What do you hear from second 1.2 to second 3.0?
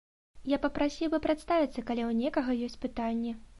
прадставіцца, калі ў некага ёсць